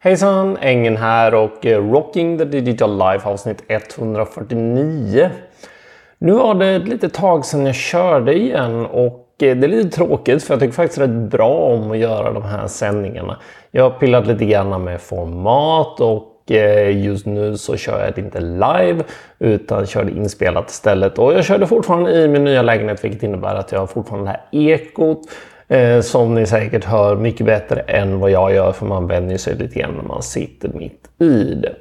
Hejsan! 0.00 0.56
Engen 0.60 0.96
här 0.96 1.34
och 1.34 1.66
eh, 1.66 1.90
Rocking 1.90 2.38
the 2.38 2.44
Digital 2.44 2.98
Life 2.98 3.28
avsnitt 3.28 3.62
149. 3.68 5.30
Nu 6.18 6.32
var 6.32 6.54
det 6.54 6.66
ett 6.66 6.88
litet 6.88 7.14
tag 7.14 7.44
sedan 7.44 7.66
jag 7.66 7.74
körde 7.74 8.34
igen 8.34 8.86
och 8.86 9.26
eh, 9.42 9.56
det 9.56 9.66
är 9.66 9.68
lite 9.68 9.96
tråkigt 9.96 10.44
för 10.44 10.54
jag 10.54 10.60
tycker 10.60 10.72
faktiskt 10.72 11.00
rätt 11.00 11.10
bra 11.10 11.54
om 11.54 11.90
att 11.90 11.98
göra 11.98 12.32
de 12.32 12.42
här 12.42 12.66
sändningarna. 12.66 13.36
Jag 13.70 13.82
har 13.82 13.98
pillat 13.98 14.26
lite 14.26 14.44
grann 14.44 14.84
med 14.84 15.00
format 15.00 16.00
och 16.00 16.50
eh, 16.50 17.04
just 17.04 17.26
nu 17.26 17.56
så 17.56 17.76
kör 17.76 18.04
jag 18.04 18.14
det 18.14 18.20
inte 18.20 18.40
live 18.40 19.04
utan 19.38 19.86
kör 19.86 20.04
det 20.04 20.12
inspelat 20.12 20.70
istället. 20.70 21.18
Och 21.18 21.32
jag 21.32 21.44
kör 21.44 21.58
det 21.58 21.66
fortfarande 21.66 22.12
i 22.12 22.28
min 22.28 22.44
nya 22.44 22.62
lägenhet 22.62 23.04
vilket 23.04 23.22
innebär 23.22 23.54
att 23.54 23.72
jag 23.72 23.78
har 23.78 23.86
fortfarande 23.86 24.30
det 24.30 24.30
här 24.30 24.74
ekot 24.74 25.20
Eh, 25.68 26.00
som 26.00 26.34
ni 26.34 26.46
säkert 26.46 26.84
hör 26.84 27.16
mycket 27.16 27.46
bättre 27.46 27.80
än 27.80 28.20
vad 28.20 28.30
jag 28.30 28.54
gör 28.54 28.72
för 28.72 28.86
man 28.86 29.06
vänjer 29.06 29.38
sig 29.38 29.56
lite 29.56 29.78
grann 29.78 29.94
när 29.94 30.02
man 30.02 30.22
sitter 30.22 30.68
mitt 30.68 31.08
i 31.20 31.54
det. 31.54 31.74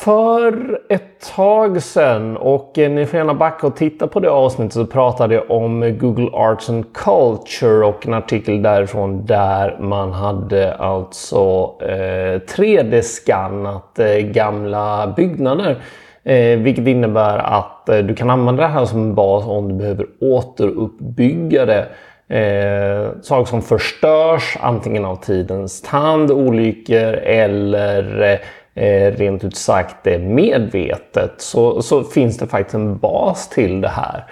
För 0.00 0.80
ett 0.88 1.34
tag 1.36 1.82
sedan, 1.82 2.36
och 2.36 2.78
eh, 2.78 2.90
ni 2.90 3.06
får 3.06 3.18
gärna 3.18 3.34
backa 3.34 3.66
och 3.66 3.76
titta 3.76 4.06
på 4.06 4.20
det 4.20 4.30
avsnittet, 4.30 4.72
så 4.72 4.86
pratade 4.86 5.34
jag 5.34 5.50
om 5.50 5.98
Google 5.98 6.30
Arts 6.32 6.70
and 6.70 6.84
Culture 6.92 7.86
och 7.86 8.06
en 8.06 8.14
artikel 8.14 8.62
därifrån 8.62 9.26
där 9.26 9.78
man 9.80 10.12
hade 10.12 10.74
alltså 10.74 11.74
eh, 11.80 12.40
3D-skannat 12.56 13.98
eh, 13.98 14.16
gamla 14.16 15.14
byggnader. 15.16 15.82
Eh, 16.24 16.58
vilket 16.58 16.86
innebär 16.86 17.38
att 17.38 17.88
eh, 17.88 17.98
du 17.98 18.14
kan 18.14 18.30
använda 18.30 18.62
det 18.62 18.68
här 18.68 18.84
som 18.84 19.14
bas 19.14 19.44
om 19.46 19.68
du 19.68 19.74
behöver 19.74 20.06
återuppbygga 20.20 21.66
det 21.66 21.88
Eh, 22.32 23.10
saker 23.22 23.50
som 23.50 23.62
förstörs 23.62 24.56
antingen 24.60 25.04
av 25.04 25.16
tidens 25.16 25.82
tand, 25.82 26.30
olyckor 26.30 27.12
eller 27.14 28.32
eh, 28.74 29.12
rent 29.12 29.44
ut 29.44 29.56
sagt 29.56 30.04
medvetet 30.20 31.34
så, 31.36 31.82
så 31.82 32.04
finns 32.04 32.38
det 32.38 32.46
faktiskt 32.46 32.74
en 32.74 32.98
bas 32.98 33.48
till 33.48 33.80
det 33.80 33.88
här. 33.88 34.24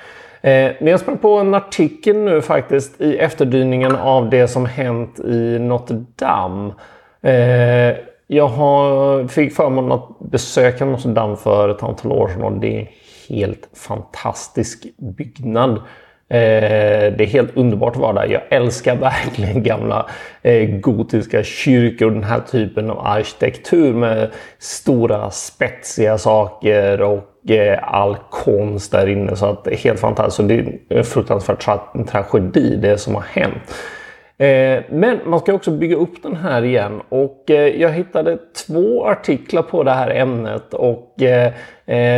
Eh, 0.43 0.73
men 0.79 0.87
jag 0.87 1.01
sprang 1.01 1.19
på 1.19 1.37
en 1.37 1.55
artikel 1.55 2.17
nu 2.17 2.43
faktiskt 2.43 3.01
i 3.01 3.19
efterdyningen 3.19 3.97
av 3.97 4.31
det 4.31 4.49
som 4.49 4.67
hänt 4.67 5.19
i 5.19 5.59
Notre 5.59 6.05
Dame. 6.17 6.73
Eh, 7.23 7.97
jag 8.27 8.49
har, 8.49 9.29
fick 9.29 9.55
förmånen 9.55 9.93
att 9.93 10.19
besöka 10.19 10.85
Notre 10.85 11.11
Dame 11.11 11.37
för 11.37 11.69
ett 11.69 11.83
antal 11.83 12.13
år 12.13 12.29
sedan 12.29 12.43
och 12.43 12.53
det 12.53 12.77
är 12.77 12.81
en 12.81 12.87
helt 13.29 13.69
fantastisk 13.75 14.87
byggnad. 14.99 15.81
Eh, 16.31 17.13
det 17.13 17.25
är 17.25 17.27
helt 17.27 17.57
underbart 17.57 17.97
att 17.97 18.03
vara 18.03 18.13
där. 18.13 18.27
Jag 18.27 18.43
älskar 18.49 18.97
verkligen 18.97 19.63
gamla 19.63 20.07
eh, 20.43 20.69
gotiska 20.69 21.43
kyrkor. 21.43 22.11
Den 22.11 22.25
här 22.25 22.41
typen 22.41 22.91
av 22.91 23.07
arkitektur 23.07 23.95
med 23.95 24.31
stora 24.59 25.31
spetsiga 25.31 26.19
saker 26.19 27.03
och 27.03 27.51
eh, 27.51 27.79
all 27.83 28.17
konst 28.31 28.93
där 28.93 29.07
inne. 29.07 29.37
Så 29.37 29.47
att 29.47 29.65
det 29.65 29.71
är 29.71 29.77
helt 29.77 30.01
fantastiskt. 30.01 30.37
Så 30.37 30.43
det 30.43 30.55
är 30.55 30.99
en 30.99 31.05
fruktansvärd 31.05 31.59
tra 31.59 31.81
tragedi 32.09 32.77
det 32.77 32.99
som 32.99 33.15
har 33.15 33.25
hänt. 33.33 33.75
Eh, 34.41 34.83
men 34.91 35.19
man 35.25 35.41
ska 35.41 35.53
också 35.55 35.71
bygga 35.71 35.97
upp 35.97 36.23
den 36.23 36.37
här 36.37 36.63
igen 36.65 37.01
och 37.09 37.51
eh, 37.51 37.81
jag 37.81 37.91
hittade 37.91 38.39
två 38.67 39.07
artiklar 39.07 39.63
på 39.63 39.83
det 39.83 39.91
här 39.91 40.11
ämnet 40.11 40.75
och 40.75 41.23
eh, 41.23 41.53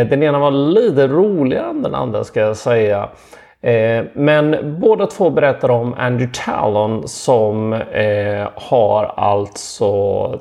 den 0.08 0.22
ena 0.22 0.38
var 0.38 0.50
lite 0.50 1.08
roligare 1.08 1.70
än 1.70 1.82
den 1.82 1.94
andra 1.94 2.24
ska 2.24 2.41
jag 2.41 2.56
säga. 2.56 3.08
Eh, 3.62 4.05
men 4.12 4.77
båda 4.80 5.06
två 5.06 5.30
berättar 5.30 5.70
om 5.70 5.94
Andrew 5.94 6.32
Talon 6.44 7.08
som 7.08 7.72
eh, 7.72 8.48
har 8.54 9.04
alltså 9.04 9.84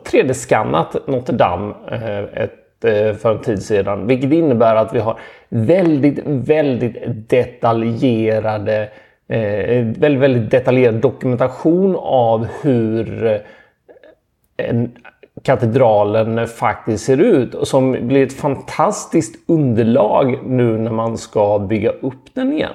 3D-skannat 0.05 1.07
Notre 1.07 1.35
Dame 1.35 1.73
eh, 1.91 2.43
ett, 2.43 2.85
eh, 2.85 3.13
för 3.13 3.31
en 3.31 3.41
tid 3.41 3.63
sedan. 3.63 4.07
Vilket 4.07 4.31
innebär 4.31 4.75
att 4.75 4.93
vi 4.93 4.99
har 4.99 5.19
väldigt, 5.49 6.19
väldigt 6.25 7.29
detaljerade 7.29 8.89
eh, 9.27 9.85
väldigt, 9.85 10.21
väldigt 10.21 10.51
detaljerad 10.51 10.95
dokumentation 10.95 11.95
av 11.99 12.47
hur 12.61 13.41
en, 14.57 14.91
katedralen 15.43 16.47
faktiskt 16.47 17.05
ser 17.05 17.17
ut 17.17 17.53
och 17.53 17.67
som 17.67 17.91
blir 17.91 18.23
ett 18.23 18.33
fantastiskt 18.33 19.49
underlag 19.49 20.39
nu 20.45 20.77
när 20.77 20.91
man 20.91 21.17
ska 21.17 21.59
bygga 21.59 21.89
upp 21.89 22.33
den 22.33 22.53
igen. 22.53 22.73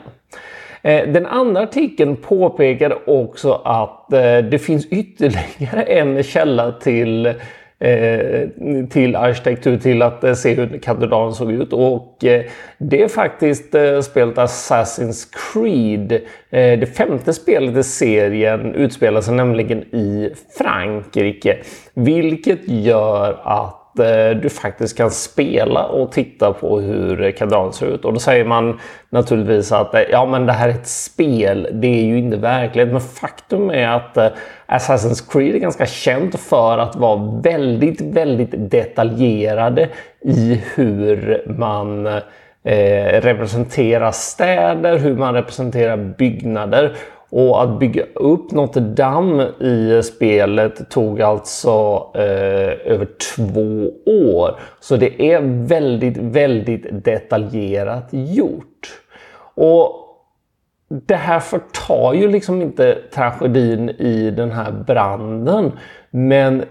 Eh, 0.83 1.09
den 1.09 1.27
andra 1.27 1.63
artikeln 1.63 2.17
påpekade 2.17 2.99
också 3.07 3.53
att 3.65 4.13
eh, 4.13 4.39
det 4.39 4.59
finns 4.59 4.87
ytterligare 4.87 5.83
en 5.83 6.23
källa 6.23 6.73
till 6.73 7.35
Eh, 7.79 8.49
till 8.91 9.17
arkitektur, 9.17 9.79
till 9.79 10.03
att 10.03 10.25
eh, 10.25 10.35
se 10.35 10.55
hur 10.55 10.79
katedralen 10.79 11.35
såg 11.35 11.53
ut. 11.53 11.73
Och 11.73 12.25
eh, 12.25 12.45
det 12.79 13.03
är 13.03 13.09
faktiskt 13.09 13.75
spelet 14.03 14.37
Assassin's 14.37 15.27
Creed. 15.53 16.21
Det 16.51 16.97
femte 16.97 17.33
spelet 17.33 17.77
i 17.77 17.83
serien 17.83 18.75
utspelar 18.75 19.21
sig 19.21 19.35
nämligen 19.35 19.83
i 19.83 20.33
Frankrike. 20.59 21.59
Vilket 21.95 22.69
gör 22.69 23.41
att 23.45 23.86
Eh, 23.99 24.31
du 24.31 24.49
faktiskt 24.49 24.97
kan 24.97 25.11
spela 25.11 25.87
och 25.87 26.13
titta 26.13 26.53
på 26.53 26.81
hur 26.81 27.31
kadran 27.31 27.73
ser 27.73 27.87
ut. 27.87 28.05
Och 28.05 28.13
då 28.13 28.19
säger 28.19 28.45
man 28.45 28.81
naturligtvis 29.11 29.73
att 29.73 29.95
eh, 29.95 30.01
ja, 30.01 30.27
men 30.27 30.47
det 30.47 30.53
här 30.53 30.69
är 30.69 30.73
ett 30.73 30.87
spel. 30.87 31.69
Det 31.73 31.87
är 31.87 32.05
ju 32.05 32.19
inte 32.19 32.37
verklighet. 32.37 32.93
Men 32.93 33.01
faktum 33.01 33.71
är 33.71 33.89
att 33.89 34.17
eh, 34.17 34.29
Assassin's 34.67 35.33
Creed 35.33 35.55
är 35.55 35.59
ganska 35.59 35.87
känt 35.87 36.41
för 36.41 36.79
att 36.79 36.97
vara 36.97 37.41
väldigt, 37.43 38.01
väldigt 38.01 38.71
detaljerade 38.71 39.89
i 40.21 40.63
hur 40.75 41.43
man 41.59 42.07
eh, 42.07 43.21
representerar 43.21 44.13
städer, 44.13 44.99
hur 44.99 45.17
man 45.17 45.35
representerar 45.35 45.97
byggnader. 45.97 46.97
Och 47.37 47.63
att 47.63 47.79
bygga 47.79 48.03
upp 48.15 48.51
Notre 48.51 48.83
Dame 48.83 49.49
i 49.61 50.03
spelet 50.03 50.91
tog 50.91 51.23
alltså 51.23 51.71
eh, 52.15 52.93
över 52.93 53.09
två 53.37 53.91
år. 54.07 54.59
Så 54.81 54.97
det 54.97 55.33
är 55.33 55.41
väldigt, 55.67 56.17
väldigt 56.17 57.05
detaljerat 57.05 58.09
gjort. 58.11 59.03
Och 59.55 59.91
det 60.89 61.15
här 61.15 61.41
förtar 61.41 62.15
ju 62.15 62.29
liksom 62.29 62.63
inte 62.63 62.99
tragedin 63.15 63.91
i 63.91 64.31
den 64.31 64.51
här 64.51 64.73
branden. 64.73 65.73
Men 66.11 66.65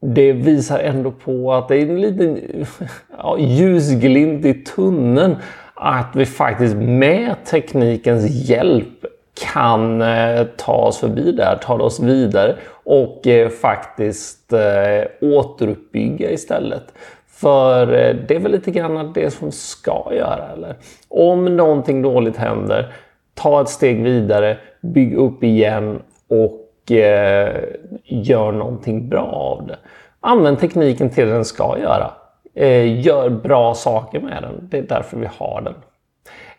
det 0.00 0.32
visar 0.32 0.78
ändå 0.78 1.10
på 1.10 1.52
att 1.52 1.68
det 1.68 1.76
är 1.76 1.86
en 1.86 2.00
liten 2.00 2.38
ja, 3.18 3.38
ljusglimt 3.38 4.44
i 4.44 4.54
tunneln. 4.54 5.36
Att 5.74 6.10
vi 6.14 6.26
faktiskt 6.26 6.76
med 6.76 7.34
teknikens 7.44 8.48
hjälp 8.48 9.06
kan 9.52 10.02
eh, 10.02 10.46
ta 10.56 10.72
oss 10.72 10.98
förbi 10.98 11.32
där, 11.32 11.58
ta 11.62 11.74
oss 11.74 12.00
vidare 12.00 12.56
och 12.84 13.26
eh, 13.26 13.48
faktiskt 13.48 14.52
eh, 14.52 15.04
återuppbygga 15.20 16.30
istället. 16.30 16.84
För 17.26 17.86
det 18.28 18.34
är 18.34 18.38
väl 18.38 18.52
lite 18.52 18.70
grann 18.70 19.12
det 19.12 19.30
som 19.30 19.52
ska 19.52 20.10
göra. 20.12 20.52
Eller? 20.52 20.76
Om 21.08 21.56
någonting 21.56 22.02
dåligt 22.02 22.36
händer, 22.36 22.92
ta 23.34 23.60
ett 23.60 23.68
steg 23.68 24.02
vidare, 24.02 24.58
bygg 24.80 25.14
upp 25.14 25.44
igen 25.44 26.02
och 26.28 26.92
eh, 26.92 27.64
gör 28.04 28.52
någonting 28.52 29.08
bra 29.08 29.24
av 29.24 29.66
det. 29.66 29.76
Använd 30.20 30.60
tekniken 30.60 31.10
till 31.10 31.26
det 31.26 31.32
den 31.32 31.44
ska 31.44 31.78
göra. 31.78 32.10
Eh, 32.54 33.00
gör 33.00 33.28
bra 33.28 33.74
saker 33.74 34.20
med 34.20 34.42
den. 34.42 34.68
Det 34.70 34.78
är 34.78 34.82
därför 34.82 35.16
vi 35.16 35.28
har 35.38 35.60
den. 35.60 35.74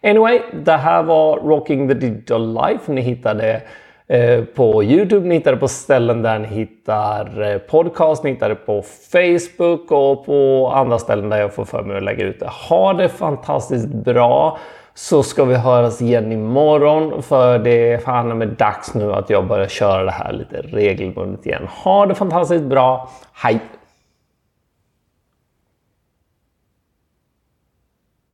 Anyway, 0.04 0.42
det 0.54 0.72
här 0.72 1.04
var 1.04 1.38
Rocking 1.38 1.88
the 1.88 1.94
Digital 1.94 2.54
Life. 2.54 2.92
Ni 2.92 3.02
hittar 3.02 3.36
det 3.36 3.62
eh, 4.08 4.44
på 4.44 4.84
Youtube, 4.84 5.28
ni 5.28 5.36
hittar 5.36 5.52
det 5.52 5.58
på 5.58 5.68
ställen 5.68 6.22
där 6.22 6.40
ni 6.40 6.48
hittar 6.48 7.52
eh, 7.52 7.58
podcast, 7.58 8.24
ni 8.24 8.30
hittar 8.30 8.50
det 8.50 8.56
på 8.56 8.84
Facebook 9.12 9.92
och 9.92 10.26
på 10.26 10.72
andra 10.76 11.00
ställen 11.00 11.30
där 11.30 11.40
jag 11.40 11.54
får 11.54 11.66
för 11.66 11.84
mig 11.84 11.98
att 11.98 12.04
lägga 12.04 12.26
ut 12.26 12.40
det. 12.40 12.50
Ha 12.70 12.94
det 12.94 13.10
fantastiskt 13.10 13.88
bra 13.88 14.58
så 14.94 15.24
ska 15.24 15.46
vi 15.46 15.56
höras 15.56 16.02
igen 16.02 16.32
imorgon 16.32 17.24
för 17.24 17.60
det 17.60 17.92
är 17.92 17.98
fan 17.98 18.38
med 18.38 18.48
dags 18.48 18.94
nu 18.94 19.14
att 19.14 19.30
jag 19.30 19.48
börjar 19.48 19.68
köra 19.68 20.04
det 20.04 20.12
här 20.12 20.34
lite 20.34 20.62
regelbundet 20.62 21.46
igen. 21.46 21.68
Ha 21.84 22.06
det 22.06 22.16
fantastiskt 22.16 22.64
bra. 22.66 23.10
Hej! 23.34 23.60